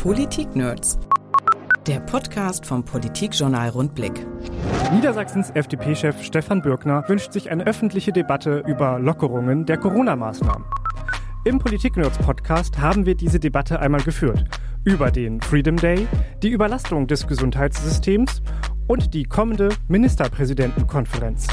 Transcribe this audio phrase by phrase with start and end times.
[0.00, 0.98] Politik-Nerds.
[1.86, 4.26] Der Podcast vom Politikjournal Rundblick.
[4.94, 10.64] Niedersachsens FDP-Chef Stefan Bürgner wünscht sich eine öffentliche Debatte über Lockerungen der Corona-Maßnahmen.
[11.44, 14.42] Im Politik-Nerds-Podcast haben wir diese Debatte einmal geführt.
[14.84, 16.08] Über den Freedom Day,
[16.42, 18.40] die Überlastung des Gesundheitssystems
[18.86, 21.46] und die kommende Ministerpräsidentenkonferenz.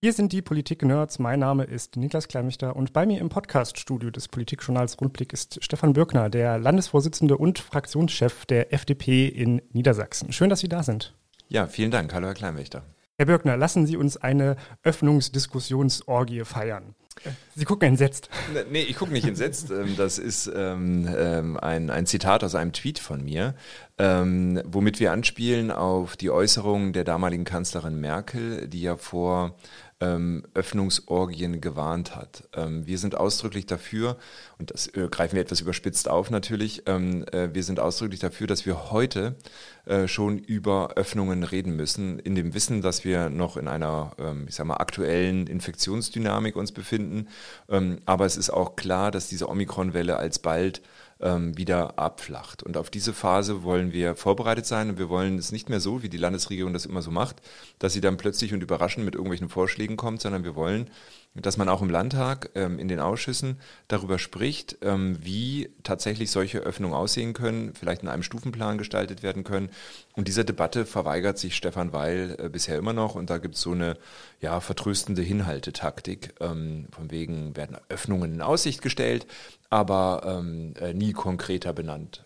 [0.00, 1.18] Hier sind die Politik-Nerds.
[1.18, 5.92] Mein Name ist Niklas Kleinmichter und bei mir im Podcaststudio des Politikjournals Rundblick ist Stefan
[5.92, 10.30] Bürkner, der Landesvorsitzende und Fraktionschef der FDP in Niedersachsen.
[10.30, 11.16] Schön, dass Sie da sind.
[11.48, 12.14] Ja, vielen Dank.
[12.14, 12.84] Hallo, Herr Kleinmichter.
[13.16, 16.94] Herr Bürkner, lassen Sie uns eine Öffnungsdiskussionsorgie feiern.
[17.56, 18.30] Sie gucken entsetzt.
[18.70, 19.72] Nee, ich gucke nicht entsetzt.
[19.78, 23.54] Ähm, das ist ähm, ähm, ein, ein Zitat aus einem Tweet von mir,
[23.98, 29.56] womit wir anspielen auf die Äußerungen der damaligen Kanzlerin Merkel, die ja vor
[30.00, 32.44] ähm, Öffnungsorgien gewarnt hat.
[32.54, 34.16] Ähm, wir sind ausdrücklich dafür,
[34.58, 38.46] und das äh, greifen wir etwas überspitzt auf natürlich, ähm, äh, wir sind ausdrücklich dafür,
[38.46, 39.34] dass wir heute
[39.86, 44.46] äh, schon über Öffnungen reden müssen, in dem Wissen, dass wir noch in einer, ähm,
[44.48, 47.28] ich sag mal, aktuellen Infektionsdynamik uns befinden.
[47.68, 50.82] Ähm, aber es ist auch klar, dass diese Omikron-Welle alsbald
[51.20, 52.62] wieder abflacht.
[52.62, 56.02] Und auf diese Phase wollen wir vorbereitet sein und wir wollen es nicht mehr so,
[56.02, 57.42] wie die Landesregierung das immer so macht,
[57.80, 60.90] dass sie dann plötzlich und überraschend mit irgendwelchen Vorschlägen kommt, sondern wir wollen
[61.40, 66.58] dass man auch im Landtag ähm, in den Ausschüssen darüber spricht, ähm, wie tatsächlich solche
[66.58, 69.70] Öffnungen aussehen können, vielleicht in einem Stufenplan gestaltet werden können.
[70.14, 73.14] Und dieser Debatte verweigert sich Stefan Weil äh, bisher immer noch.
[73.14, 73.96] Und da gibt es so eine
[74.40, 76.34] ja, vertröstende Hinhaltetaktik.
[76.40, 79.26] Ähm, von wegen werden Öffnungen in Aussicht gestellt,
[79.70, 82.24] aber ähm, äh, nie konkreter benannt.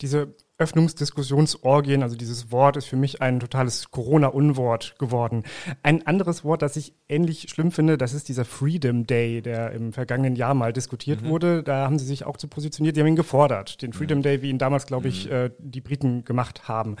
[0.00, 5.44] Diese Öffnungsdiskussionsorgien, also dieses Wort ist für mich ein totales Corona-Unwort geworden.
[5.82, 9.92] Ein anderes Wort, das ich ähnlich schlimm finde, das ist dieser Freedom Day, der im
[9.92, 11.28] vergangenen Jahr mal diskutiert mhm.
[11.28, 11.62] wurde.
[11.62, 14.22] Da haben sie sich auch zu positioniert, die haben ihn gefordert, den Freedom mhm.
[14.22, 15.32] Day, wie ihn damals, glaube ich, mhm.
[15.32, 16.96] äh, die Briten gemacht haben.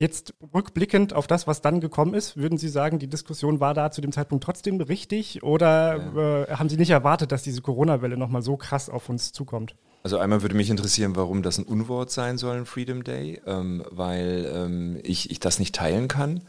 [0.00, 3.90] Jetzt rückblickend auf das, was dann gekommen ist, würden Sie sagen, die Diskussion war da
[3.90, 6.42] zu dem Zeitpunkt trotzdem richtig oder ja.
[6.44, 9.74] äh, haben Sie nicht erwartet, dass diese Corona-Welle nochmal so krass auf uns zukommt?
[10.04, 13.84] Also einmal würde mich interessieren, warum das ein Unwort sein soll, ein Freedom Day, ähm,
[13.90, 16.44] weil ähm, ich, ich das nicht teilen kann.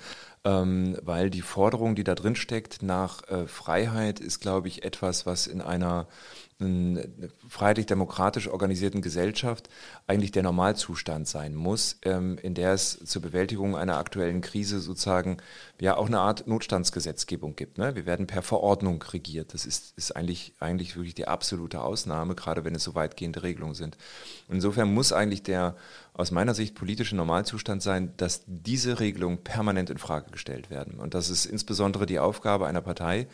[0.45, 5.25] Ähm, weil die Forderung, die da drin steckt nach äh, Freiheit, ist, glaube ich, etwas,
[5.25, 6.07] was in einer
[6.59, 9.69] freiheitlich-demokratisch organisierten Gesellschaft
[10.07, 15.37] eigentlich der Normalzustand sein muss, ähm, in der es zur Bewältigung einer aktuellen Krise sozusagen
[15.79, 17.77] ja auch eine Art Notstandsgesetzgebung gibt.
[17.77, 17.95] Ne?
[17.95, 19.53] Wir werden per Verordnung regiert.
[19.53, 23.75] Das ist, ist eigentlich, eigentlich wirklich die absolute Ausnahme, gerade wenn es so weitgehende Regelungen
[23.75, 23.95] sind.
[24.49, 25.77] Insofern muss eigentlich der
[26.19, 30.99] aus meiner Sicht politische Normalzustand sein, dass diese Regelungen permanent in Frage gestellt werden.
[30.99, 33.27] Und das ist insbesondere die Aufgabe einer Partei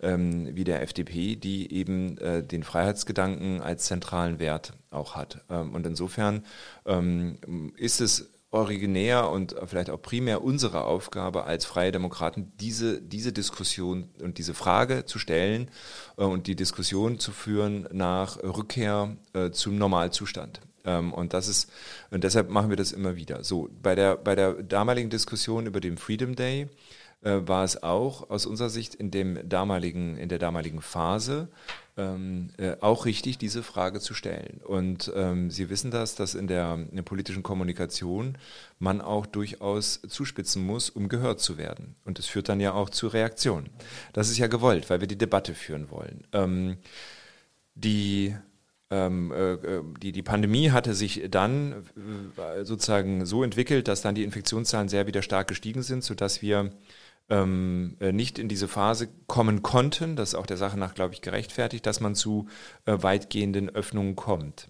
[0.00, 5.44] ähm, wie der FDP, die eben äh, den Freiheitsgedanken als zentralen Wert auch hat.
[5.48, 6.44] Ähm, und insofern
[6.84, 7.38] ähm,
[7.76, 14.10] ist es originär und vielleicht auch primär unsere Aufgabe als Freie Demokraten, diese, diese Diskussion
[14.20, 15.70] und diese Frage zu stellen
[16.18, 20.60] äh, und die Diskussion zu führen nach Rückkehr äh, zum Normalzustand.
[20.84, 21.70] Ähm, und das ist,
[22.10, 23.44] und deshalb machen wir das immer wieder.
[23.44, 26.68] So, bei der, bei der damaligen Diskussion über den Freedom Day
[27.22, 31.48] äh, war es auch aus unserer Sicht in dem damaligen, in der damaligen Phase
[31.96, 34.60] ähm, äh, auch richtig, diese Frage zu stellen.
[34.64, 38.38] Und ähm, Sie wissen das, dass in der, in der, politischen Kommunikation
[38.78, 41.94] man auch durchaus zuspitzen muss, um gehört zu werden.
[42.04, 43.68] Und das führt dann ja auch zu Reaktionen.
[44.12, 46.26] Das ist ja gewollt, weil wir die Debatte führen wollen.
[46.32, 46.78] Ähm,
[47.74, 48.34] die
[48.92, 51.86] die, die Pandemie hatte sich dann
[52.36, 56.72] äh, sozusagen so entwickelt, dass dann die Infektionszahlen sehr wieder stark gestiegen sind, sodass wir
[57.30, 61.22] ähm, nicht in diese Phase kommen konnten, das ist auch der Sache nach, glaube ich,
[61.22, 62.48] gerechtfertigt, dass man zu
[62.84, 64.68] äh, weitgehenden Öffnungen kommt.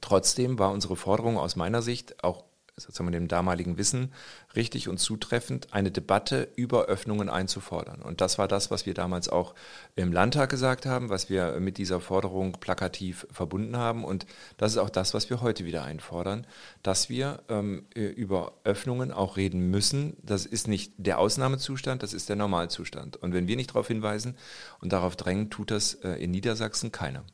[0.00, 2.44] Trotzdem war unsere Forderung aus meiner Sicht auch
[2.78, 4.12] sozusagen mit dem damaligen Wissen
[4.56, 8.02] richtig und zutreffend, eine Debatte über Öffnungen einzufordern.
[8.02, 9.54] Und das war das, was wir damals auch
[9.96, 14.04] im Landtag gesagt haben, was wir mit dieser Forderung plakativ verbunden haben.
[14.04, 14.26] Und
[14.56, 16.46] das ist auch das, was wir heute wieder einfordern,
[16.82, 20.16] dass wir ähm, über Öffnungen auch reden müssen.
[20.22, 23.16] Das ist nicht der Ausnahmezustand, das ist der Normalzustand.
[23.16, 24.36] Und wenn wir nicht darauf hinweisen
[24.80, 27.24] und darauf drängen, tut das äh, in Niedersachsen keiner.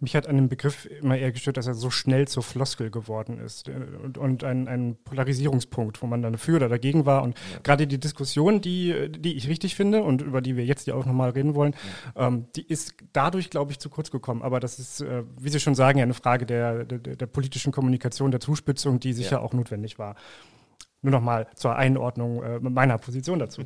[0.00, 3.38] Mich hat an dem Begriff immer eher gestört, dass er so schnell zur Floskel geworden
[3.38, 7.22] ist und, und ein, ein, Polarisierungspunkt, wo man dann dafür oder dagegen war.
[7.22, 7.58] Und ja.
[7.62, 11.06] gerade die Diskussion, die, die ich richtig finde und über die wir jetzt ja auch
[11.06, 11.74] nochmal reden wollen,
[12.16, 12.28] ja.
[12.28, 14.42] ähm, die ist dadurch, glaube ich, zu kurz gekommen.
[14.42, 17.72] Aber das ist, äh, wie Sie schon sagen, ja eine Frage der, der, der politischen
[17.72, 19.40] Kommunikation, der Zuspitzung, die sicher ja.
[19.40, 20.16] auch notwendig war.
[21.02, 23.62] Nur nochmal zur Einordnung äh, meiner Position dazu.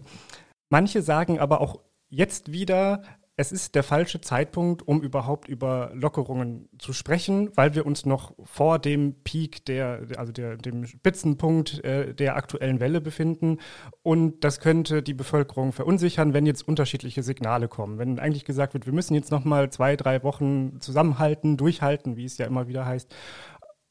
[0.70, 3.02] Manche sagen aber auch jetzt wieder
[3.40, 8.34] es ist der falsche Zeitpunkt, um überhaupt über Lockerungen zu sprechen, weil wir uns noch
[8.42, 13.58] vor dem Peak der, also der, dem Spitzenpunkt äh, der aktuellen Welle befinden.
[14.02, 17.98] Und das könnte die Bevölkerung verunsichern, wenn jetzt unterschiedliche Signale kommen.
[17.98, 22.24] Wenn eigentlich gesagt wird, wir müssen jetzt noch mal zwei, drei Wochen zusammenhalten, durchhalten, wie
[22.24, 23.14] es ja immer wieder heißt.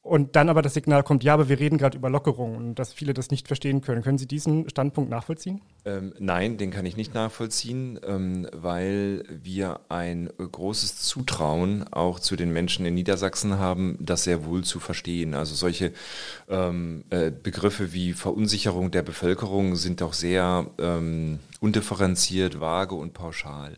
[0.02, 2.92] Und dann aber das Signal kommt, ja, aber wir reden gerade über Lockerungen und dass
[2.92, 4.02] viele das nicht verstehen können.
[4.02, 5.60] Können Sie diesen Standpunkt nachvollziehen?
[5.84, 12.36] Ähm, nein, den kann ich nicht nachvollziehen, ähm, weil wir ein großes Zutrauen auch zu
[12.36, 15.34] den Menschen in Niedersachsen haben, das sehr wohl zu verstehen.
[15.34, 15.92] Also solche
[16.48, 23.76] ähm, äh, Begriffe wie Verunsicherung der Bevölkerung sind doch sehr ähm, undifferenziert, vage und pauschal.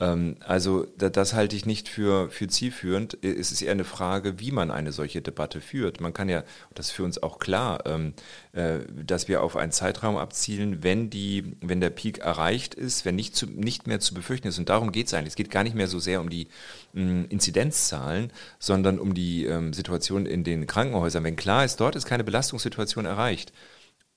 [0.00, 3.18] Ähm, also das halte ich nicht für, für zielführend.
[3.24, 6.00] Es ist eher eine Frage, wie man eine solche Debatte führt.
[6.00, 8.14] Man kann ja, das ist für uns auch klar, ähm,
[8.52, 13.16] äh, dass wir auf einen Zeitraum abzielen, wenn, die, wenn der Peak erreicht ist, wenn
[13.16, 14.58] nicht, zu, nicht mehr zu befürchten ist.
[14.58, 15.32] Und darum geht es eigentlich.
[15.32, 16.48] Es geht gar nicht mehr so sehr um die
[16.94, 21.24] Inzidenzzahlen, sondern um die ähm, Situation in den Krankenhäusern.
[21.24, 23.52] Wenn klar ist, dort ist keine Belastungssituation erreicht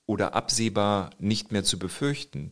[0.06, 2.50] oder absehbar nicht mehr zu befürchten,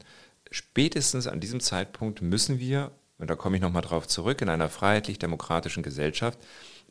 [0.51, 4.69] spätestens an diesem Zeitpunkt müssen wir und da komme ich nochmal drauf zurück, in einer
[4.69, 6.39] freiheitlich-demokratischen Gesellschaft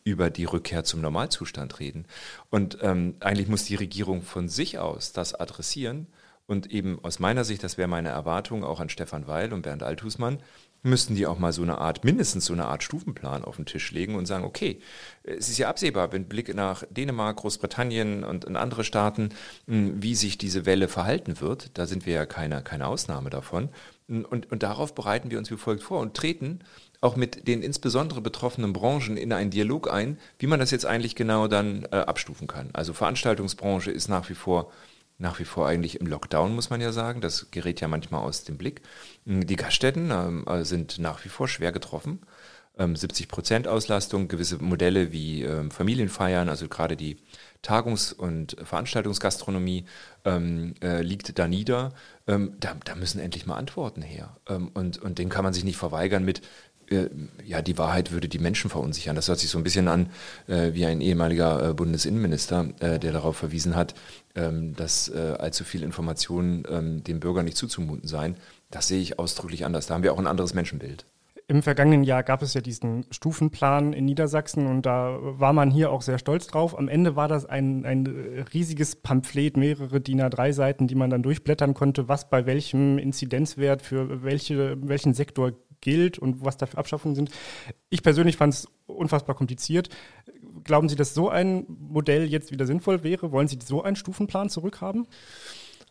[0.04, 2.06] über die Rückkehr zum Normalzustand reden.
[2.50, 6.08] Und ähm, eigentlich muss die Regierung von sich aus das adressieren.
[6.48, 9.84] Und eben aus meiner Sicht, das wäre meine Erwartung auch an Stefan Weil und Bernd
[9.84, 10.40] Althusmann,
[10.82, 13.92] müssten die auch mal so eine Art, mindestens so eine Art Stufenplan auf den Tisch
[13.92, 14.80] legen und sagen, okay,
[15.24, 19.30] es ist ja absehbar, wenn Blick nach Dänemark, Großbritannien und in andere Staaten,
[19.68, 23.70] hm, wie sich diese Welle verhalten wird, da sind wir ja keine, keine Ausnahme davon.
[24.08, 26.62] Und, und darauf bereiten wir uns wie folgt vor und treten
[27.02, 31.16] auch mit den insbesondere betroffenen Branchen in einen Dialog ein, wie man das jetzt eigentlich
[31.16, 32.70] genau dann äh, abstufen kann.
[32.74, 34.72] Also Veranstaltungsbranche ist nach wie vor
[35.20, 37.22] nach wie vor eigentlich im Lockdown, muss man ja sagen.
[37.22, 38.82] Das gerät ja manchmal aus dem Blick.
[39.26, 42.22] Hm, die Gaststätten ähm, äh, sind nach wie vor schwer getroffen.
[42.78, 47.18] Ähm, 70 Prozent Auslastung, gewisse Modelle wie ähm, Familienfeiern, also gerade die
[47.62, 49.84] Tagungs- und Veranstaltungsgastronomie
[50.24, 51.94] ähm, äh, liegt da nieder.
[52.26, 54.38] Ähm, da, da, müssen endlich mal Antworten her.
[54.48, 56.42] Ähm, und, und den kann man sich nicht verweigern mit,
[57.46, 59.16] ja, die Wahrheit würde die Menschen verunsichern.
[59.16, 60.10] Das hört sich so ein bisschen an
[60.48, 63.96] äh, wie ein ehemaliger äh, Bundesinnenminister, äh, der darauf verwiesen hat,
[64.36, 68.36] ähm, dass äh, allzu viel Informationen ähm, dem Bürger nicht zuzumuten seien.
[68.72, 69.88] Das sehe ich ausdrücklich anders.
[69.88, 71.06] Da haben wir auch ein anderes Menschenbild.
[71.48, 75.90] Im vergangenen Jahr gab es ja diesen Stufenplan in Niedersachsen und da war man hier
[75.92, 76.78] auch sehr stolz drauf.
[76.78, 78.06] Am Ende war das ein, ein
[78.54, 84.22] riesiges Pamphlet, mehrere DIN A3-Seiten, die man dann durchblättern konnte, was bei welchem Inzidenzwert für
[84.22, 87.32] welche, welchen Sektor gilt und was da für Abschaffungen sind.
[87.90, 89.90] Ich persönlich fand es unfassbar kompliziert.
[90.64, 93.32] Glauben Sie, dass so ein Modell jetzt wieder sinnvoll wäre?
[93.32, 95.08] Wollen Sie so einen Stufenplan zurückhaben?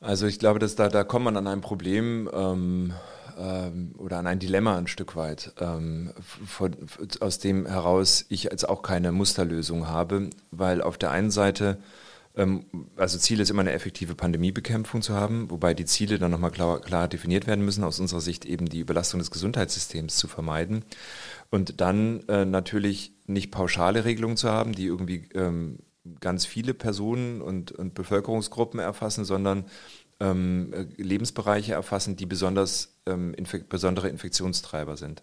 [0.01, 2.29] Also ich glaube, dass da, da kommt man an ein Problem.
[2.33, 2.95] Ähm
[3.39, 6.77] ähm, oder an ein Dilemma ein Stück weit, ähm, von,
[7.21, 11.79] aus dem heraus ich jetzt auch keine Musterlösung habe, weil auf der einen Seite
[12.97, 16.81] also Ziel ist immer eine effektive Pandemiebekämpfung zu haben, wobei die Ziele dann nochmal klar,
[16.81, 20.85] klar definiert werden müssen, aus unserer Sicht eben die Überlastung des Gesundheitssystems zu vermeiden.
[21.51, 25.79] Und dann äh, natürlich nicht pauschale Regelungen zu haben, die irgendwie ähm,
[26.21, 29.65] ganz viele Personen und, und Bevölkerungsgruppen erfassen, sondern
[30.21, 35.23] ähm, äh, Lebensbereiche erfassen, die besonders ähm, infek besondere Infektionstreiber sind.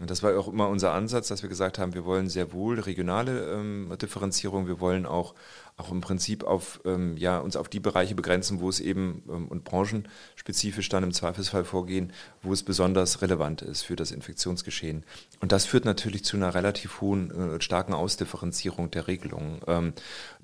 [0.00, 2.80] Und das war auch immer unser Ansatz, dass wir gesagt haben, wir wollen sehr wohl
[2.80, 5.34] regionale ähm, Differenzierung, wir wollen auch
[5.76, 9.48] auch im Prinzip auf, ähm, ja, uns auf die Bereiche begrenzen, wo es eben ähm,
[9.48, 12.12] und branchenspezifisch dann im Zweifelsfall vorgehen,
[12.42, 15.04] wo es besonders relevant ist für das Infektionsgeschehen.
[15.40, 19.60] Und das führt natürlich zu einer relativ hohen, äh, starken Ausdifferenzierung der Regelungen.
[19.66, 19.92] Ähm,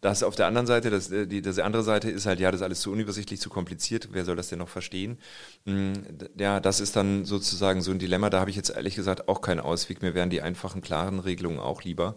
[0.00, 2.60] das auf der anderen Seite, das, äh, die, das andere Seite ist halt, ja, das
[2.60, 5.18] ist alles zu unübersichtlich, zu kompliziert, wer soll das denn noch verstehen?
[5.66, 5.92] Mm,
[6.38, 9.40] ja, das ist dann sozusagen so ein Dilemma, da habe ich jetzt ehrlich gesagt auch
[9.40, 12.16] keinen Ausweg, mir wären die einfachen, klaren Regelungen auch lieber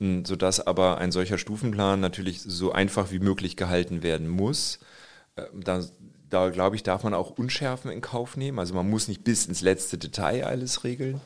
[0.00, 4.80] sodass aber ein solcher Stufenplan natürlich so einfach wie möglich gehalten werden muss.
[5.36, 5.84] Äh, da,
[6.30, 8.58] da glaube ich, darf man auch Unschärfen in Kauf nehmen.
[8.58, 11.20] Also man muss nicht bis ins letzte Detail alles regeln.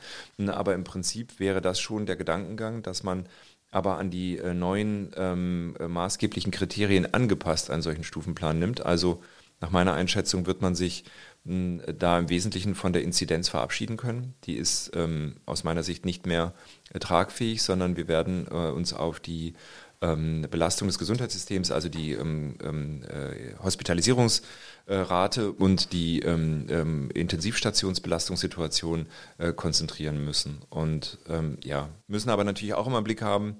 [0.46, 3.26] Aber im Prinzip wäre das schon der Gedankengang, dass man
[3.70, 8.84] aber an die äh, neuen ähm, äh, maßgeblichen Kriterien angepasst einen solchen Stufenplan nimmt.
[8.84, 9.22] Also
[9.60, 11.04] nach meiner Einschätzung wird man sich
[11.44, 14.34] da im Wesentlichen von der Inzidenz verabschieden können.
[14.44, 16.54] Die ist ähm, aus meiner Sicht nicht mehr
[16.92, 19.52] äh, tragfähig, sondern wir werden äh, uns auf die
[20.00, 29.06] ähm, Belastung des Gesundheitssystems, also die ähm, ähm äh, Hospitalisierungsrate und die ähm, ähm, Intensivstationsbelastungssituation
[29.36, 30.62] äh, konzentrieren müssen.
[30.70, 31.18] Und
[31.62, 33.56] ja, müssen aber natürlich auch immer im Blick haben,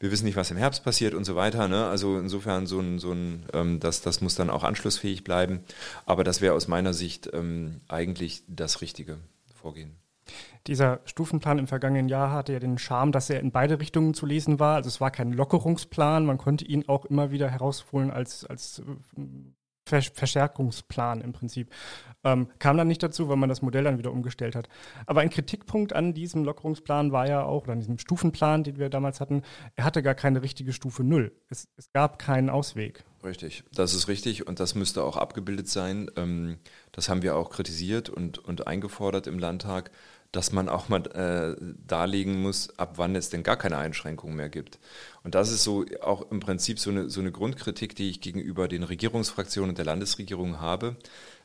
[0.00, 1.68] wir wissen nicht, was im Herbst passiert und so weiter.
[1.68, 1.86] Ne?
[1.86, 5.60] Also insofern so ein, so ein ähm, das, das muss dann auch anschlussfähig bleiben.
[6.06, 9.18] Aber das wäre aus meiner Sicht ähm, eigentlich das Richtige.
[9.54, 9.96] vorgehen.
[10.66, 14.26] Dieser Stufenplan im vergangenen Jahr hatte ja den Charme, dass er in beide Richtungen zu
[14.26, 14.76] lesen war.
[14.76, 19.22] Also es war kein Lockerungsplan, man konnte ihn auch immer wieder herausholen als, als äh,
[19.90, 21.70] Verstärkungsplan im Prinzip.
[22.22, 24.68] Ähm, kam dann nicht dazu, weil man das Modell dann wieder umgestellt hat.
[25.06, 28.90] Aber ein Kritikpunkt an diesem Lockerungsplan war ja auch, oder an diesem Stufenplan, den wir
[28.90, 29.42] damals hatten,
[29.76, 31.32] er hatte gar keine richtige Stufe Null.
[31.48, 33.04] Es, es gab keinen Ausweg.
[33.22, 36.10] Richtig, das ist richtig und das müsste auch abgebildet sein.
[36.16, 36.58] Ähm,
[36.92, 39.90] das haben wir auch kritisiert und, und eingefordert im Landtag,
[40.32, 44.48] dass man auch mal äh, darlegen muss, ab wann es denn gar keine Einschränkungen mehr
[44.48, 44.78] gibt.
[45.22, 48.68] Und das ist so auch im Prinzip so eine, so eine Grundkritik, die ich gegenüber
[48.68, 50.96] den Regierungsfraktionen und der Landesregierung habe,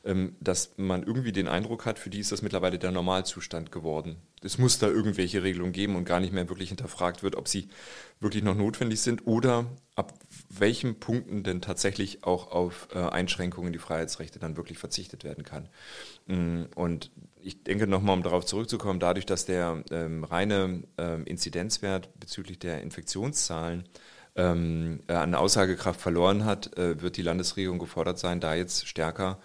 [0.05, 4.17] ähm, dass man irgendwie den Eindruck hat, für die ist das mittlerweile der Normalzustand geworden.
[4.41, 7.67] Es muss da irgendwelche Regelungen geben und gar nicht mehr wirklich hinterfragt wird, ob sie
[8.20, 9.65] wirklich noch notwendig sind oder
[9.96, 10.13] ab
[10.59, 15.69] welchen Punkten denn tatsächlich auch auf äh, Einschränkungen die Freiheitsrechte dann wirklich verzichtet werden kann.
[16.27, 22.09] Mm, und ich denke nochmal, um darauf zurückzukommen, dadurch, dass der ähm, reine ähm, Inzidenzwert
[22.19, 23.85] bezüglich der Infektionszahlen
[24.35, 29.39] ähm, äh, an Aussagekraft verloren hat, äh, wird die Landesregierung gefordert sein, da jetzt stärker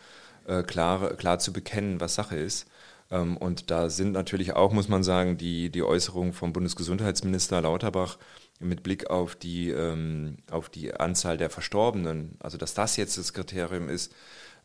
[0.47, 2.67] äh, klar, klar zu bekennen, was Sache ist.
[3.11, 8.19] Ähm, und da sind natürlich auch, muss man sagen, die, die Äußerungen vom Bundesgesundheitsminister Lauterbach
[8.61, 13.33] mit Blick auf die, ähm, auf die Anzahl der Verstorbenen, also dass das jetzt das
[13.33, 14.15] Kriterium ist,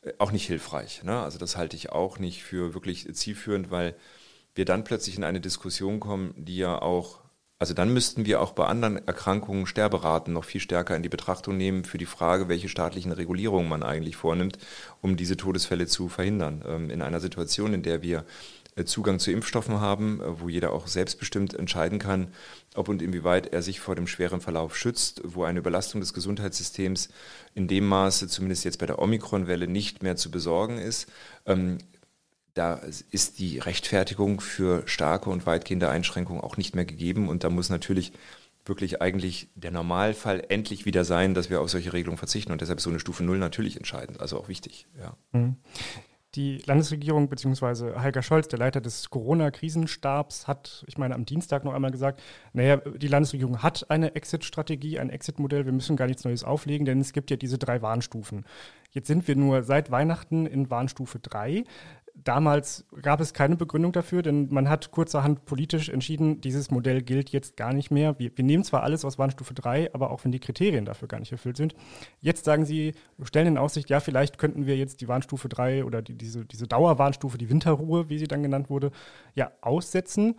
[0.04, 1.04] äh, auch nicht hilfreich.
[1.04, 1.20] Ne?
[1.20, 3.96] Also das halte ich auch nicht für wirklich zielführend, weil
[4.54, 7.26] wir dann plötzlich in eine Diskussion kommen, die ja auch
[7.58, 11.56] also dann müssten wir auch bei anderen Erkrankungen Sterberaten noch viel stärker in die Betrachtung
[11.56, 14.58] nehmen für die Frage, welche staatlichen Regulierungen man eigentlich vornimmt,
[15.02, 16.66] um diese Todesfälle zu verhindern.
[16.68, 18.26] Ähm, in einer Situation, in der wir
[18.84, 22.28] Zugang zu Impfstoffen haben, äh, wo jeder auch selbstbestimmt entscheiden kann,
[22.74, 27.08] ob und inwieweit er sich vor dem schweren Verlauf schützt, wo eine Überlastung des Gesundheitssystems
[27.54, 31.10] in dem Maße, zumindest jetzt bei der Omikron-Welle, nicht mehr zu besorgen ist,
[31.46, 31.78] ähm,
[32.54, 32.76] da
[33.12, 37.28] ist die Rechtfertigung für starke und weitgehende Einschränkungen auch nicht mehr gegeben.
[37.28, 38.14] Und da muss natürlich
[38.64, 42.54] wirklich eigentlich der Normalfall endlich wieder sein, dass wir auf solche Regelungen verzichten.
[42.54, 44.88] Und deshalb ist so eine Stufe Null natürlich entscheidend, also auch wichtig.
[44.98, 45.18] Ja.
[45.34, 45.58] Mhm.
[46.36, 47.98] Die Landesregierung bzw.
[47.98, 52.78] Heiko Scholz, der Leiter des Corona-Krisenstabs, hat, ich meine, am Dienstag noch einmal gesagt, naja,
[52.78, 57.14] die Landesregierung hat eine Exit-Strategie, ein Exit-Modell, wir müssen gar nichts Neues auflegen, denn es
[57.14, 58.46] gibt ja diese drei Warnstufen.
[58.92, 61.64] Jetzt sind wir nur seit Weihnachten in Warnstufe 3
[62.16, 67.30] damals gab es keine Begründung dafür, denn man hat kurzerhand politisch entschieden, dieses Modell gilt
[67.30, 68.18] jetzt gar nicht mehr.
[68.20, 71.20] Wir, wir nehmen zwar alles aus Warnstufe 3, aber auch wenn die Kriterien dafür gar
[71.20, 71.76] nicht erfüllt sind.
[72.22, 72.94] Jetzt sagen Sie,
[73.24, 76.68] stellen in Aussicht, ja, vielleicht könnten wir jetzt die Warnstufe 3 oder die, diese, diese
[76.68, 78.92] Dauerwarnstufe, die Winterruhe, wie sie dann genannt wurde,
[79.36, 80.36] ja, aussetzen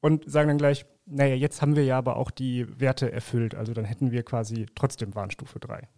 [0.00, 3.54] und sagen dann gleich, naja, jetzt haben wir ja aber auch die Werte erfüllt.
[3.54, 5.88] Also dann hätten wir quasi trotzdem Warnstufe 3.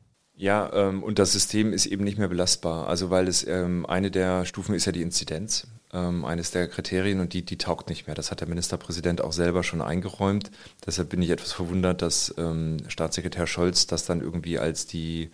[0.41, 2.89] Ja, ähm, und das System ist eben nicht mehr belastbar.
[2.89, 7.21] Also weil es ähm, eine der Stufen ist ja die Inzidenz, ähm, eines der Kriterien
[7.21, 8.17] und die, die taugt nicht mehr.
[8.17, 10.51] Das hat der Ministerpräsident auch selber schon eingeräumt.
[10.87, 15.31] Deshalb bin ich etwas verwundert, dass ähm, Staatssekretär Scholz das dann irgendwie als die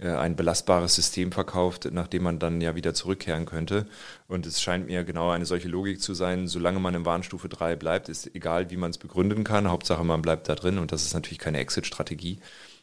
[0.00, 3.86] äh, ein belastbares System verkauft, nachdem man dann ja wieder zurückkehren könnte.
[4.26, 7.76] Und es scheint mir genau eine solche Logik zu sein, solange man in Warnstufe 3
[7.76, 9.70] bleibt, ist egal, wie man es begründen kann.
[9.70, 12.40] Hauptsache, man bleibt da drin und das ist natürlich keine Exit-Strategie.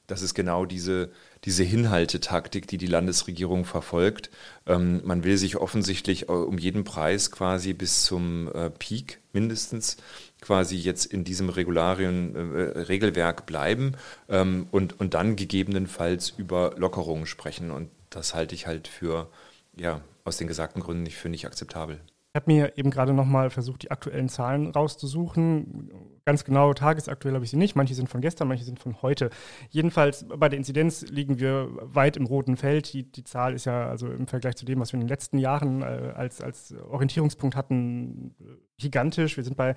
[0.07, 1.11] Das ist genau diese,
[1.43, 4.29] diese Hinhaltetaktik, die die Landesregierung verfolgt.
[4.65, 9.97] Ähm, man will sich offensichtlich äh, um jeden Preis quasi bis zum äh, Peak mindestens
[10.39, 13.95] quasi jetzt in diesem Regularien, äh, Regelwerk bleiben
[14.29, 17.69] ähm, und, und dann gegebenenfalls über Lockerungen sprechen.
[17.69, 19.29] Und das halte ich halt für,
[19.75, 21.99] ja, aus den gesagten Gründen nicht für nicht akzeptabel.
[22.37, 25.89] Habe mir eben gerade nochmal versucht, die aktuellen Zahlen rauszusuchen.
[26.23, 27.75] Ganz genau, tagesaktuell habe ich sie nicht.
[27.75, 29.31] Manche sind von gestern, manche sind von heute.
[29.71, 32.93] Jedenfalls bei der Inzidenz liegen wir weit im roten Feld.
[32.93, 35.39] Die, die Zahl ist ja also im Vergleich zu dem, was wir in den letzten
[35.39, 38.35] Jahren äh, als, als Orientierungspunkt hatten,
[38.77, 39.35] gigantisch.
[39.35, 39.73] Wir sind bei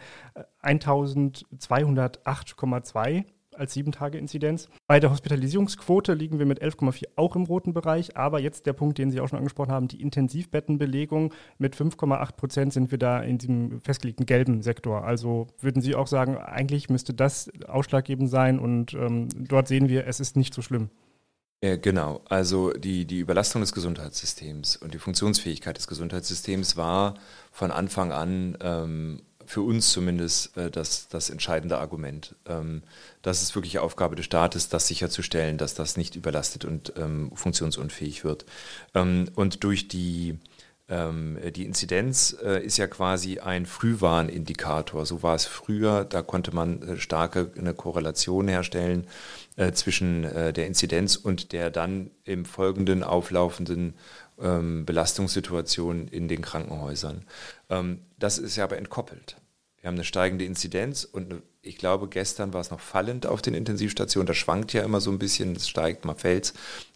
[0.63, 3.25] 1208,2 äh,
[3.61, 4.69] als 7-Tage-Inzidenz.
[4.87, 8.99] Bei der Hospitalisierungsquote liegen wir mit 11,4 auch im roten Bereich, aber jetzt der Punkt,
[8.99, 13.39] den Sie auch schon angesprochen haben, die Intensivbettenbelegung mit 5,8 Prozent sind wir da in
[13.39, 15.05] diesem festgelegten gelben Sektor.
[15.05, 20.07] Also würden Sie auch sagen, eigentlich müsste das ausschlaggebend sein und ähm, dort sehen wir,
[20.07, 20.91] es ist nicht so schlimm.
[21.63, 27.19] Genau, also die, die Überlastung des Gesundheitssystems und die Funktionsfähigkeit des Gesundheitssystems war
[27.53, 32.37] von Anfang an ähm, für uns zumindest äh, das, das entscheidende Argument.
[32.47, 32.83] Ähm,
[33.21, 38.23] das ist wirklich Aufgabe des Staates, das sicherzustellen, dass das nicht überlastet und ähm, funktionsunfähig
[38.23, 38.47] wird.
[38.95, 40.39] Ähm, und durch die
[40.89, 45.05] ähm, die Inzidenz äh, ist ja quasi ein Frühwarnindikator.
[45.05, 46.05] So war es früher.
[46.05, 49.09] Da konnte man äh, starke eine Korrelation herstellen
[49.57, 53.95] äh, zwischen der Inzidenz und der dann im folgenden auflaufenden
[54.43, 57.25] ähm, Belastungssituation in den Krankenhäusern.
[57.69, 59.37] Ähm, das ist ja aber entkoppelt.
[59.81, 63.41] Wir haben eine steigende Inzidenz und eine, ich glaube, gestern war es noch fallend auf
[63.41, 64.27] den Intensivstationen.
[64.27, 66.53] Das schwankt ja immer so ein bisschen, es steigt, mal fällt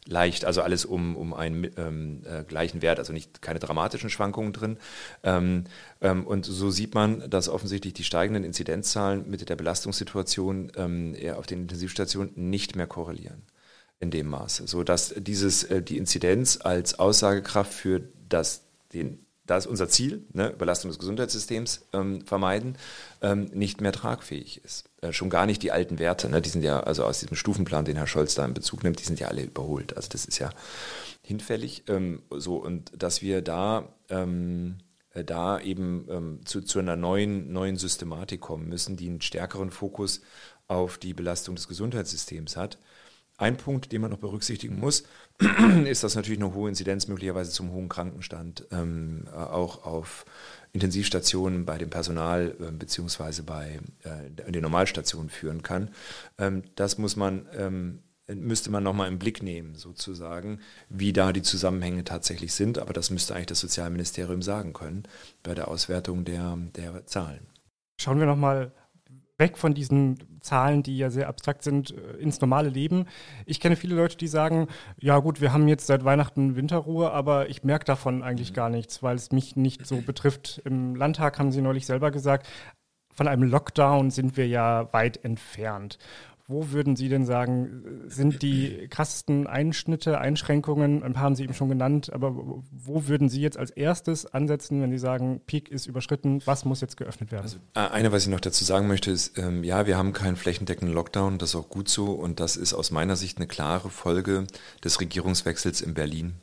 [0.07, 4.53] leicht, also alles um, um einen ähm, äh, gleichen Wert, also nicht keine dramatischen Schwankungen
[4.53, 4.77] drin.
[5.23, 5.65] Ähm,
[6.03, 11.47] ähm, und so sieht man, dass offensichtlich die steigenden Inzidenzzahlen mit der Belastungssituation ähm, auf
[11.47, 13.43] den Intensivstationen nicht mehr korrelieren
[14.01, 19.67] in dem Maße, so dass dieses äh, die Inzidenz als Aussagekraft für das den das
[19.67, 22.79] unser Ziel, ne, Überlastung des Gesundheitssystems ähm, vermeiden,
[23.21, 24.89] ähm, nicht mehr tragfähig ist.
[25.03, 27.85] Äh, schon gar nicht die alten Werte, ne, die sind ja, also aus diesem Stufenplan,
[27.85, 29.97] den Herr Scholz da in Bezug nimmt, die sind ja alle überholt.
[29.97, 30.51] Also das ist ja
[31.23, 31.85] hinfällig.
[31.89, 34.79] Ähm, so, und dass wir da, ähm,
[35.11, 39.71] äh, da eben ähm, zu, zu einer neuen, neuen Systematik kommen müssen, die einen stärkeren
[39.71, 40.23] Fokus
[40.69, 42.79] auf die Belastung des Gesundheitssystems hat.
[43.37, 45.05] Ein Punkt, den man noch berücksichtigen muss,
[45.85, 50.25] ist, dass natürlich eine hohe Inzidenz möglicherweise zum hohen Krankenstand ähm, äh, auch auf
[50.73, 55.91] Intensivstationen bei dem Personal äh, beziehungsweise bei äh, den Normalstationen führen kann.
[56.38, 61.43] Ähm, das muss man, ähm, müsste man nochmal im Blick nehmen, sozusagen, wie da die
[61.43, 62.79] Zusammenhänge tatsächlich sind.
[62.79, 65.05] Aber das müsste eigentlich das Sozialministerium sagen können
[65.43, 67.49] bei der Auswertung der, der Zahlen.
[68.00, 68.73] Schauen wir nochmal
[69.38, 73.07] weg von diesen Zahlen, die ja sehr abstrakt sind, äh, ins normale Leben.
[73.47, 74.69] Ich kenne viele Leute, die sagen,
[75.01, 78.55] ja gut, wir haben jetzt seit Weihnachten Winterruhe, aber ich merke davon eigentlich mhm.
[78.55, 80.63] gar nichts, weil es mich nicht so betrifft.
[80.65, 82.47] Im Landtag haben Sie neulich selber gesagt,
[83.15, 85.99] von einem Lockdown sind wir ja weit entfernt.
[86.47, 91.55] Wo würden Sie denn sagen, sind die krassesten Einschnitte, Einschränkungen, ein paar haben Sie eben
[91.55, 95.87] schon genannt, aber wo würden Sie jetzt als erstes ansetzen, wenn Sie sagen, Peak ist
[95.87, 97.45] überschritten, was muss jetzt geöffnet werden?
[97.45, 100.37] Also, äh, eine, was ich noch dazu sagen möchte, ist, ähm, ja, wir haben keinen
[100.37, 103.89] flächendeckenden Lockdown, das ist auch gut so und das ist aus meiner Sicht eine klare
[103.89, 104.47] Folge
[104.85, 106.35] des Regierungswechsels in Berlin.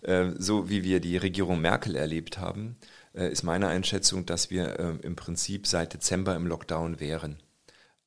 [0.00, 2.76] Äh, so wie wir die Regierung Merkel erlebt haben,
[3.12, 7.36] äh, ist meine Einschätzung, dass wir äh, im Prinzip seit Dezember im Lockdown wären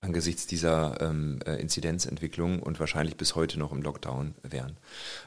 [0.04, 4.76] angesichts dieser ähm, äh, Inzidenzentwicklung und wahrscheinlich bis heute noch im Lockdown wären.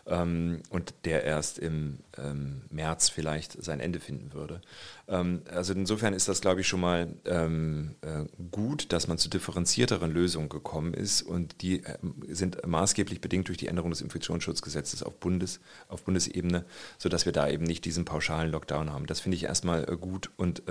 [0.06, 4.60] Ähm, und der erst im ähm, März vielleicht sein Ende finden würde.
[5.08, 9.30] Ähm, also insofern ist das, glaube ich, schon mal ähm, äh, gut, dass man zu
[9.30, 11.96] differenzierteren Lösungen gekommen ist und die äh,
[12.28, 16.66] sind maßgeblich bedingt durch die Änderung des Infektionsschutzgesetzes auf, Bundes, auf Bundesebene,
[16.98, 19.06] sodass wir da eben nicht diesen pauschalen Lockdown haben.
[19.06, 20.62] Das finde ich erstmal äh, gut und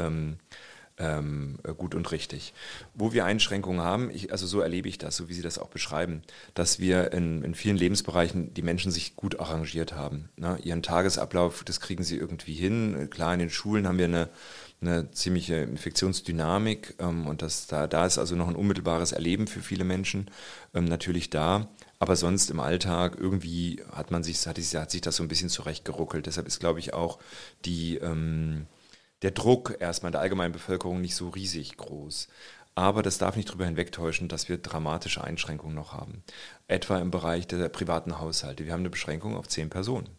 [0.97, 2.53] ähm, ähm, gut und richtig.
[2.93, 5.69] Wo wir Einschränkungen haben, ich, also so erlebe ich das, so wie Sie das auch
[5.69, 6.21] beschreiben,
[6.53, 10.29] dass wir in, in vielen Lebensbereichen die Menschen sich gut arrangiert haben.
[10.37, 10.57] Ne?
[10.63, 13.09] Ihren Tagesablauf, das kriegen sie irgendwie hin.
[13.09, 14.29] Klar, in den Schulen haben wir eine,
[14.81, 19.61] eine ziemliche Infektionsdynamik ähm, und das, da, da ist also noch ein unmittelbares Erleben für
[19.61, 20.31] viele Menschen
[20.73, 21.67] ähm, natürlich da.
[21.97, 25.49] Aber sonst im Alltag irgendwie hat man sich, hat, hat sich das so ein bisschen
[25.49, 26.25] zurechtgeruckelt.
[26.25, 27.19] Deshalb ist, glaube ich, auch
[27.63, 28.67] die, ähm,
[29.21, 32.27] der Druck erstmal in der allgemeinen Bevölkerung nicht so riesig groß.
[32.75, 36.23] Aber das darf nicht darüber hinwegtäuschen, dass wir dramatische Einschränkungen noch haben.
[36.67, 38.65] Etwa im Bereich der privaten Haushalte.
[38.65, 40.09] Wir haben eine Beschränkung auf zehn Personen.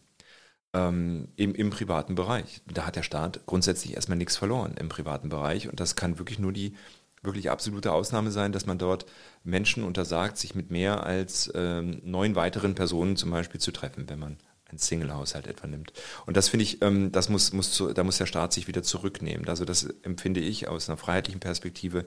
[0.73, 2.61] Ähm, im, im privaten Bereich.
[2.65, 5.69] Da hat der Staat grundsätzlich erstmal nichts verloren im privaten Bereich.
[5.69, 6.75] Und das kann wirklich nur die
[7.21, 9.05] wirklich absolute Ausnahme sein, dass man dort
[9.43, 14.19] Menschen untersagt, sich mit mehr als ähm, neun weiteren Personen zum Beispiel zu treffen, wenn
[14.19, 14.37] man
[14.69, 15.93] ein Single-Haushalt etwa nimmt.
[16.25, 19.47] Und das finde ich, ähm, das muss, muss da muss der Staat sich wieder zurücknehmen.
[19.47, 22.05] Also das empfinde ich aus einer freiheitlichen Perspektive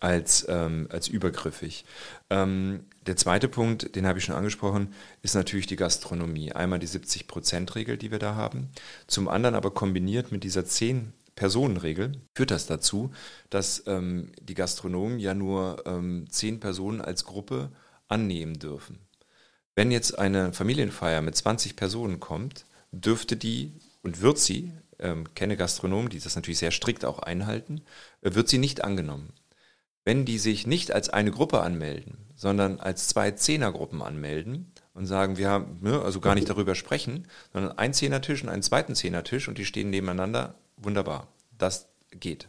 [0.00, 1.84] als, ähm, als übergriffig.
[2.30, 4.92] Ähm, der zweite Punkt, den habe ich schon angesprochen,
[5.22, 6.52] ist natürlich die Gastronomie.
[6.52, 8.68] Einmal die 70-Prozent-Regel, die wir da haben.
[9.06, 13.12] Zum anderen aber kombiniert mit dieser 10 Personenregel führt das dazu,
[13.48, 17.70] dass ähm, die Gastronomen ja nur ähm, zehn Personen als Gruppe
[18.08, 18.98] annehmen dürfen.
[19.80, 25.56] Wenn jetzt eine Familienfeier mit 20 Personen kommt, dürfte die und wird sie, ähm, kenne
[25.56, 27.80] Gastronomen, die das natürlich sehr strikt auch einhalten,
[28.20, 29.32] äh, wird sie nicht angenommen.
[30.04, 35.38] Wenn die sich nicht als eine Gruppe anmelden, sondern als zwei Zehnergruppen anmelden und sagen,
[35.38, 39.48] wir haben, ne, also gar nicht darüber sprechen, sondern ein Zehnertisch und einen zweiten Zehnertisch
[39.48, 42.48] und die stehen nebeneinander, wunderbar, das geht.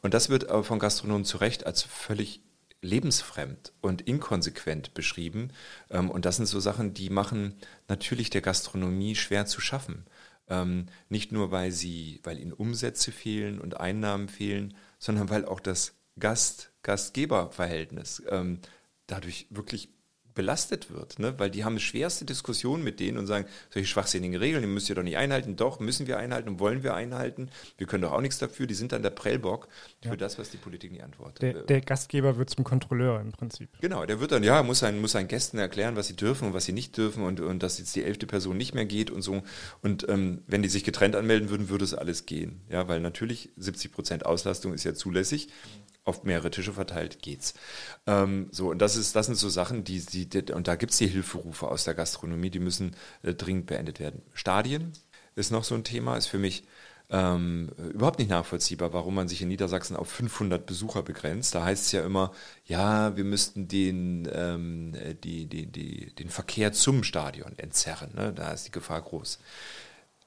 [0.00, 2.40] Und das wird aber von Gastronomen zu Recht als völlig
[2.82, 5.52] lebensfremd und inkonsequent beschrieben.
[5.90, 7.54] Ähm, und das sind so Sachen, die machen
[7.88, 10.04] natürlich der Gastronomie schwer zu schaffen.
[10.48, 15.60] Ähm, nicht nur, weil sie, weil ihnen Umsätze fehlen und Einnahmen fehlen, sondern weil auch
[15.60, 18.58] das Gast-Gastgeber-Verhältnis ähm,
[19.06, 19.88] dadurch wirklich
[20.34, 21.34] belastet wird, ne?
[21.38, 24.94] weil die haben schwerste Diskussionen mit denen und sagen, solche schwachsinnigen Regeln, die müsst ihr
[24.94, 25.56] doch nicht einhalten.
[25.56, 27.50] Doch, müssen wir einhalten und wollen wir einhalten.
[27.78, 28.66] Wir können doch auch nichts dafür.
[28.66, 29.68] Die sind dann der Prellbock
[30.02, 30.16] für ja.
[30.16, 31.42] das, was die Politik nicht antwortet.
[31.42, 33.68] Der, der Gastgeber wird zum Kontrolleur im Prinzip.
[33.80, 36.54] Genau, der wird dann, ja, muss seinen, muss seinen Gästen erklären, was sie dürfen und
[36.54, 39.22] was sie nicht dürfen und, und dass jetzt die elfte Person nicht mehr geht und
[39.22, 39.42] so.
[39.82, 42.60] Und ähm, wenn die sich getrennt anmelden würden, würde es alles gehen.
[42.68, 45.48] Ja, weil natürlich 70 Prozent Auslastung ist ja zulässig
[46.04, 47.54] auf mehrere Tische verteilt geht's.
[48.06, 50.98] Ähm, so, und das ist, das sind so Sachen, die, die, die und da gibt's
[50.98, 54.22] die Hilferufe aus der Gastronomie, die müssen äh, dringend beendet werden.
[54.34, 54.92] Stadien
[55.34, 56.64] ist noch so ein Thema, ist für mich
[57.12, 61.54] ähm, überhaupt nicht nachvollziehbar, warum man sich in Niedersachsen auf 500 Besucher begrenzt.
[61.54, 62.32] Da heißt es ja immer,
[62.64, 68.14] ja, wir müssten den, ähm, die, die, die, den Verkehr zum Stadion entzerren.
[68.14, 68.32] Ne?
[68.32, 69.38] Da ist die Gefahr groß.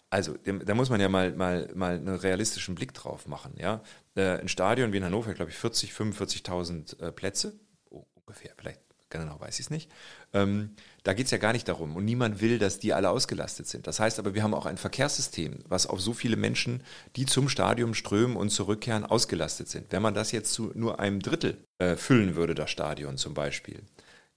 [0.10, 3.54] Also, da muss man ja mal, mal, mal einen realistischen Blick drauf machen.
[3.58, 3.82] Ja?
[4.16, 8.80] Äh, ein Stadion wie in Hannover, glaube ich, 40, 45.000 äh, Plätze, oh, ungefähr, vielleicht
[9.10, 9.92] genau weiß ich es nicht.
[10.34, 11.96] Ähm, da geht es ja gar nicht darum.
[11.96, 13.88] Und niemand will, dass die alle ausgelastet sind.
[13.88, 16.84] Das heißt aber, wir haben auch ein Verkehrssystem, was auf so viele Menschen,
[17.16, 19.92] die zum Stadion strömen und zurückkehren, ausgelastet sind.
[19.92, 23.82] Wenn man das jetzt zu nur einem Drittel äh, füllen würde, das Stadion zum Beispiel,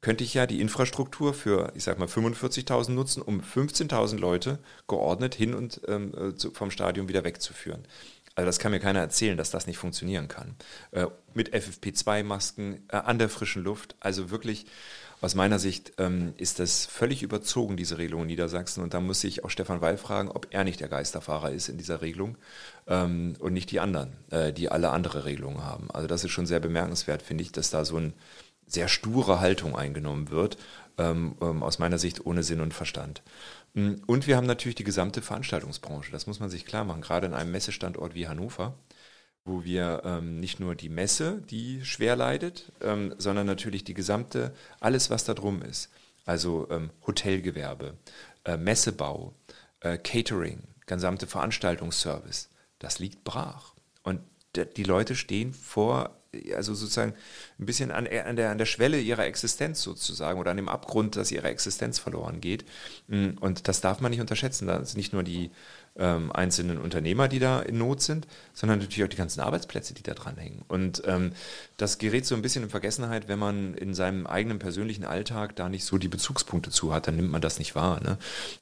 [0.01, 5.35] könnte ich ja die Infrastruktur für, ich sag mal, 45.000 nutzen, um 15.000 Leute geordnet
[5.35, 7.85] hin und ähm, äh, zu, vom Stadion wieder wegzuführen.
[8.37, 10.55] Also das kann mir keiner erzählen, dass das nicht funktionieren kann.
[10.93, 13.97] Äh, mit FFP2-Masken, äh, an der frischen Luft.
[13.99, 14.67] Also wirklich,
[15.21, 18.85] aus meiner Sicht ähm, ist das völlig überzogen, diese Regelung in Niedersachsen.
[18.85, 21.77] Und da muss ich auch Stefan Weil fragen, ob er nicht der Geisterfahrer ist in
[21.77, 22.39] dieser Regelung
[22.87, 25.91] ähm, und nicht die anderen, äh, die alle andere Regelungen haben.
[25.91, 28.13] Also das ist schon sehr bemerkenswert, finde ich, dass da so ein
[28.69, 30.59] sehr sture Haltung eingenommen wird,
[30.99, 33.23] ähm, ähm, aus meiner Sicht ohne Sinn und Verstand.
[33.75, 37.27] Mm, und wir haben natürlich die gesamte Veranstaltungsbranche, das muss man sich klar machen, gerade
[37.27, 38.75] in einem Messestandort wie Hannover,
[39.45, 44.55] wo wir ähm, nicht nur die Messe, die schwer leidet, ähm, sondern natürlich die gesamte,
[44.81, 45.91] alles was da drum ist.
[46.27, 47.95] Also ähm, Hotelgewerbe,
[48.45, 49.35] äh, Messebau,
[49.81, 53.75] äh, Catering, gesamte Veranstaltungsservice, das liegt brach.
[54.03, 54.21] Und
[54.77, 56.19] die Leute stehen vor
[56.55, 57.15] also sozusagen
[57.59, 61.17] ein bisschen an, an, der, an der Schwelle ihrer Existenz sozusagen oder an dem Abgrund,
[61.17, 62.65] dass ihre Existenz verloren geht.
[63.09, 64.69] Mm, und das darf man nicht unterschätzen.
[64.69, 65.51] Da sind nicht nur die
[65.97, 70.05] ähm, einzelnen Unternehmer, die da in Not sind, sondern natürlich auch die ganzen Arbeitsplätze, die
[70.05, 70.63] da dranhängen.
[70.69, 71.33] Und ähm,
[71.77, 75.69] das gerät so ein bisschen in Vergessenheit, wenn man in seinem eigenen persönlichen Alltag da
[75.69, 78.01] nicht so die Bezugspunkte zu hat, dann nimmt man das nicht wahr.
[78.01, 78.19] Ne?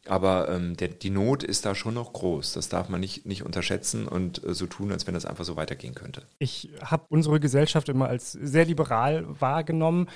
[0.07, 2.55] Aber ähm, der, die Not ist da schon noch groß.
[2.55, 5.57] Das darf man nicht, nicht unterschätzen und äh, so tun, als wenn das einfach so
[5.57, 6.23] weitergehen könnte.
[6.39, 10.09] Ich habe unsere Gesellschaft immer als sehr liberal wahrgenommen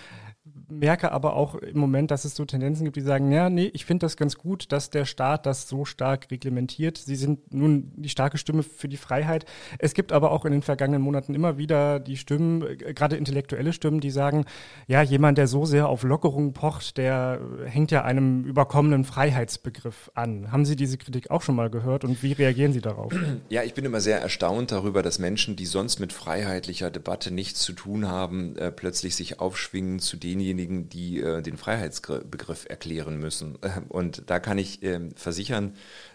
[0.70, 3.84] merke aber auch im Moment, dass es so Tendenzen gibt, die sagen, ja, nee, ich
[3.84, 6.98] finde das ganz gut, dass der Staat das so stark reglementiert.
[6.98, 9.44] Sie sind nun die starke Stimme für die Freiheit.
[9.78, 13.72] Es gibt aber auch in den vergangenen Monaten immer wieder die Stimmen, äh, gerade intellektuelle
[13.72, 14.44] Stimmen, die sagen,
[14.86, 20.52] ja, jemand, der so sehr auf Lockerung pocht, der hängt ja einem überkommenen Freiheitsbegriff an.
[20.52, 23.12] Haben Sie diese Kritik auch schon mal gehört und wie reagieren Sie darauf?
[23.48, 27.60] Ja, ich bin immer sehr erstaunt darüber, dass Menschen, die sonst mit freiheitlicher Debatte nichts
[27.60, 33.18] zu tun haben, äh, plötzlich sich aufschwingen zu dem, denjenigen, die äh, den Freiheitsbegriff erklären
[33.18, 33.56] müssen.
[33.88, 35.74] Und da kann ich äh, versichern,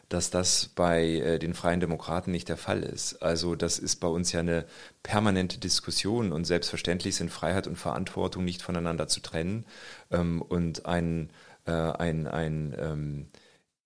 [0.10, 3.21] dass das bei äh, den Freien Demokraten nicht der Fall ist.
[3.21, 4.65] Also das ist bei uns ja eine
[5.04, 9.65] permanente Diskussion und selbstverständlich sind Freiheit und Verantwortung nicht voneinander zu trennen.
[10.12, 11.30] Ähm, und ein,
[11.65, 13.28] äh, ein, ein ähm,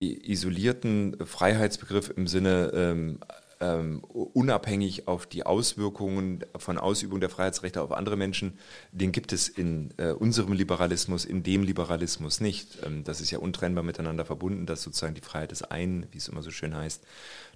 [0.00, 3.20] isolierten Freiheitsbegriff im Sinne ähm,
[3.60, 8.58] ähm, unabhängig auf die Auswirkungen von Ausübung der Freiheitsrechte auf andere Menschen,
[8.90, 12.78] den gibt es in äh, unserem Liberalismus, in dem Liberalismus nicht.
[12.84, 16.28] Ähm, das ist ja untrennbar miteinander verbunden, dass sozusagen die Freiheit des einen, wie es
[16.28, 17.04] immer so schön heißt,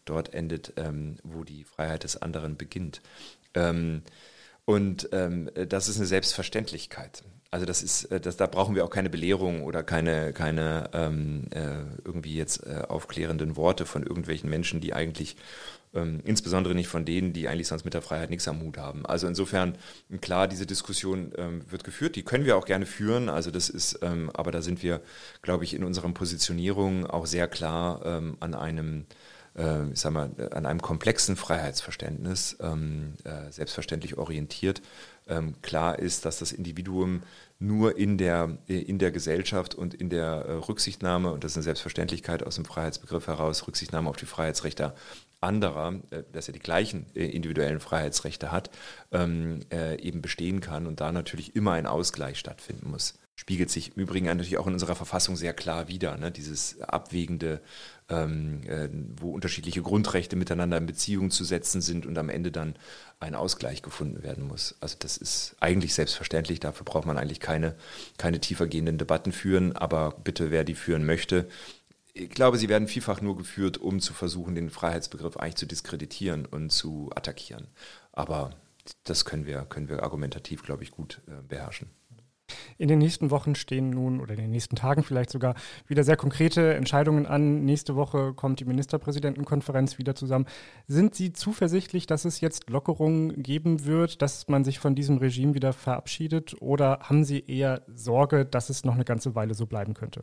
[0.05, 3.01] dort endet, ähm, wo die Freiheit des anderen beginnt.
[3.55, 4.03] Ähm,
[4.67, 7.23] und ähm, das ist eine Selbstverständlichkeit.
[7.55, 11.45] Also das ist, äh, das, da brauchen wir auch keine Belehrung oder keine, keine ähm,
[11.51, 15.37] äh, irgendwie jetzt äh, aufklärenden Worte von irgendwelchen Menschen, die eigentlich
[15.95, 19.07] ähm, insbesondere nicht von denen, die eigentlich sonst mit der Freiheit nichts am Hut haben.
[19.07, 19.79] Also insofern,
[20.21, 23.29] klar, diese Diskussion ähm, wird geführt, die können wir auch gerne führen.
[23.29, 25.01] Also das ist, ähm, aber da sind wir,
[25.43, 29.07] glaube ich, in unseren Positionierungen auch sehr klar ähm, an einem
[29.57, 34.83] äh, ich sag mal, an einem komplexen Freiheitsverständnis ähm, äh, selbstverständlich orientiert.
[35.63, 37.23] Klar ist, dass das Individuum
[37.67, 41.65] nur in der, in der Gesellschaft und in der äh, Rücksichtnahme, und das ist eine
[41.65, 44.95] Selbstverständlichkeit aus dem Freiheitsbegriff heraus, Rücksichtnahme auf die Freiheitsrechte
[45.41, 48.71] anderer, äh, dass er die gleichen äh, individuellen Freiheitsrechte hat,
[49.13, 53.15] ähm, äh, eben bestehen kann und da natürlich immer ein Ausgleich stattfinden muss.
[53.37, 56.17] spiegelt sich im Übrigen natürlich auch in unserer Verfassung sehr klar wider.
[56.17, 56.31] Ne?
[56.31, 57.61] Dieses abwägende,
[58.09, 62.77] ähm, äh, wo unterschiedliche Grundrechte miteinander in Beziehung zu setzen sind und am Ende dann
[63.21, 64.77] ein Ausgleich gefunden werden muss.
[64.81, 66.61] Also das ist eigentlich selbstverständlich.
[66.61, 67.75] Dafür braucht man eigentlich keine,
[68.19, 69.75] keine tiefergehenden Debatten führen.
[69.75, 71.49] Aber bitte, wer die führen möchte,
[72.13, 76.47] ich glaube, sie werden vielfach nur geführt, um zu versuchen, den Freiheitsbegriff eigentlich zu diskreditieren
[76.47, 77.67] und zu attackieren.
[78.13, 78.51] Aber
[79.03, 81.89] das können wir, können wir argumentativ, glaube ich, gut äh, beherrschen.
[82.79, 85.55] In den nächsten Wochen stehen nun oder in den nächsten Tagen vielleicht sogar
[85.87, 87.65] wieder sehr konkrete Entscheidungen an.
[87.65, 90.47] Nächste Woche kommt die Ministerpräsidentenkonferenz wieder zusammen.
[90.87, 95.55] Sind Sie zuversichtlich, dass es jetzt Lockerungen geben wird, dass man sich von diesem Regime
[95.55, 96.57] wieder verabschiedet?
[96.61, 100.23] Oder haben Sie eher Sorge, dass es noch eine ganze Weile so bleiben könnte?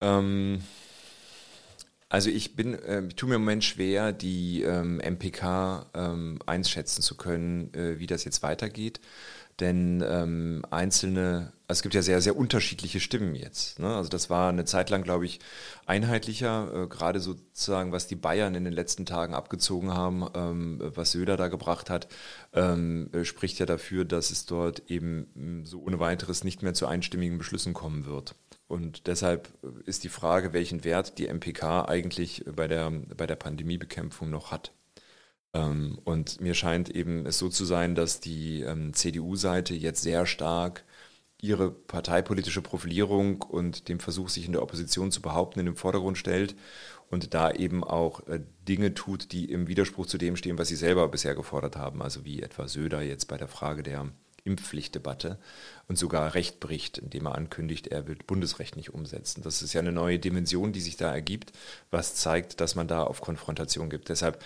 [0.00, 0.60] Ähm,
[2.10, 7.16] also ich bin, äh, tue mir im Moment schwer, die ähm, MPK ähm, einschätzen zu
[7.16, 9.00] können, äh, wie das jetzt weitergeht.
[9.60, 13.80] Denn ähm, einzelne, also es gibt ja sehr, sehr unterschiedliche Stimmen jetzt.
[13.80, 13.92] Ne?
[13.92, 15.40] Also das war eine Zeit lang, glaube ich,
[15.84, 21.10] einheitlicher, äh, gerade sozusagen, was die Bayern in den letzten Tagen abgezogen haben, ähm, was
[21.10, 22.06] Söder da gebracht hat,
[22.52, 26.86] ähm, äh, spricht ja dafür, dass es dort eben so ohne weiteres nicht mehr zu
[26.86, 28.36] einstimmigen Beschlüssen kommen wird.
[28.68, 29.48] Und deshalb
[29.86, 34.72] ist die Frage, welchen Wert die MPK eigentlich bei der, bei der Pandemiebekämpfung noch hat.
[35.54, 40.26] Ähm, und mir scheint eben es so zu sein, dass die ähm, CDU-Seite jetzt sehr
[40.26, 40.84] stark
[41.40, 46.18] ihre parteipolitische Profilierung und dem Versuch, sich in der Opposition zu behaupten, in den Vordergrund
[46.18, 46.56] stellt
[47.10, 50.76] und da eben auch äh, Dinge tut, die im Widerspruch zu dem stehen, was sie
[50.76, 54.06] selber bisher gefordert haben, also wie etwa Söder jetzt bei der Frage der
[54.44, 55.38] Impfpflichtdebatte
[55.88, 59.42] und sogar Recht bricht, indem er ankündigt, er wird Bundesrecht nicht umsetzen.
[59.42, 61.52] Das ist ja eine neue Dimension, die sich da ergibt,
[61.90, 64.08] was zeigt, dass man da auf Konfrontation gibt.
[64.08, 64.42] Deshalb,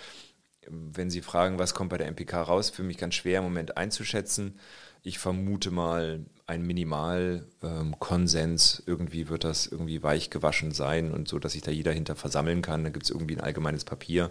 [0.68, 3.76] wenn Sie fragen, was kommt bei der MPK raus, für mich ganz schwer im Moment
[3.76, 4.58] einzuschätzen.
[5.02, 8.78] Ich vermute mal ein Minimalkonsens.
[8.78, 12.14] Ähm, irgendwie wird das irgendwie weich gewaschen sein und so, dass sich da jeder hinter
[12.14, 12.84] versammeln kann.
[12.84, 14.30] Da gibt es irgendwie ein allgemeines Papier,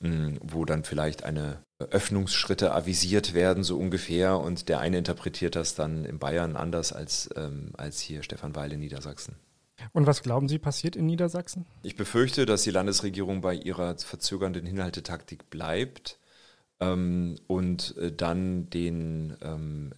[0.00, 4.38] mh, wo dann vielleicht eine Öffnungsschritte avisiert werden, so ungefähr.
[4.38, 8.72] Und der eine interpretiert das dann in Bayern anders als, ähm, als hier Stefan Weil
[8.72, 9.36] in Niedersachsen.
[9.92, 11.66] Und was glauben Sie passiert in Niedersachsen?
[11.82, 16.18] Ich befürchte, dass die Landesregierung bei ihrer verzögernden Hinhaltetaktik bleibt
[16.80, 19.94] ähm, und äh, dann den, ähm,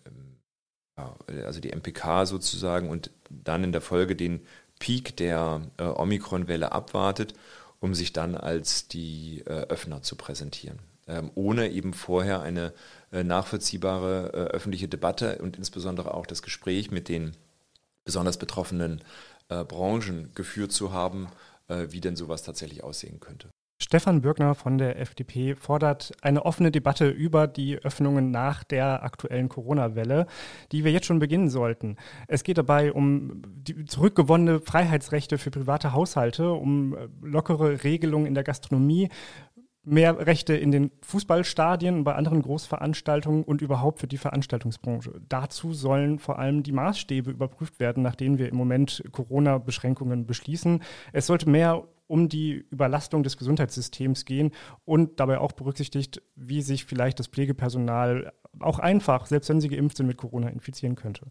[0.96, 4.40] also die MPK sozusagen und dann in der Folge den
[4.78, 7.34] Peak der äh, Omikron-Welle abwartet,
[7.80, 12.72] um sich dann als die äh, Öffner zu präsentieren ähm, ohne eben vorher eine
[13.12, 17.36] äh, nachvollziehbare äh, öffentliche Debatte und insbesondere auch das Gespräch mit den
[18.04, 19.02] besonders betroffenen
[19.48, 21.28] äh, Branchen geführt zu haben,
[21.68, 23.50] äh, wie denn sowas tatsächlich aussehen könnte.
[23.78, 29.50] Stefan Bürgner von der FDP fordert eine offene Debatte über die Öffnungen nach der aktuellen
[29.50, 30.26] Corona-Welle,
[30.72, 31.96] die wir jetzt schon beginnen sollten.
[32.26, 33.42] Es geht dabei um
[33.86, 39.10] zurückgewonnene Freiheitsrechte für private Haushalte, um äh, lockere Regelungen in der Gastronomie,
[39.86, 45.20] mehr Rechte in den Fußballstadien bei anderen Großveranstaltungen und überhaupt für die Veranstaltungsbranche.
[45.28, 50.82] Dazu sollen vor allem die Maßstäbe überprüft werden, nach denen wir im Moment Corona-Beschränkungen beschließen.
[51.12, 54.50] Es sollte mehr um die Überlastung des Gesundheitssystems gehen
[54.84, 59.98] und dabei auch berücksichtigt, wie sich vielleicht das Pflegepersonal auch einfach, selbst wenn sie geimpft
[59.98, 61.26] sind, mit Corona infizieren könnte.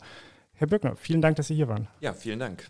[0.54, 1.90] Herr Böckner, vielen Dank, dass Sie hier waren.
[2.00, 2.70] Ja, vielen Dank.